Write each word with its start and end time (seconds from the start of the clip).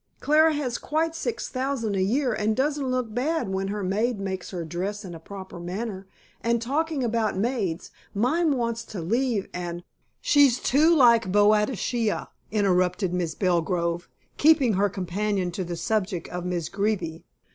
"Clara 0.19 0.55
has 0.55 0.79
quite 0.79 1.13
six 1.13 1.47
thousand 1.47 1.95
a 1.95 2.01
year, 2.01 2.33
and 2.33 2.55
doesn't 2.55 2.89
look 2.89 3.13
bad 3.13 3.49
when 3.49 3.67
her 3.67 3.83
maid 3.83 4.19
makes 4.19 4.49
her 4.49 4.65
dress 4.65 5.05
in 5.05 5.13
a 5.13 5.19
proper 5.19 5.59
manner. 5.59 6.07
And, 6.43 6.59
talking 6.59 7.03
about 7.03 7.37
maids, 7.37 7.91
mine 8.11 8.55
wants 8.57 8.83
to 8.85 8.99
leave, 8.99 9.47
and" 9.53 9.83
"She's 10.19 10.59
too 10.59 10.95
like 10.95 11.31
Boadicea," 11.31 12.29
interrupted 12.49 13.11
Mrs. 13.11 13.37
Belgrove, 13.37 14.09
keeping 14.37 14.73
her 14.73 14.89
companion 14.89 15.51
to 15.51 15.63
the 15.63 15.75
subject 15.75 16.27
of 16.29 16.45
Miss 16.45 16.67
Greeby. 16.69 17.23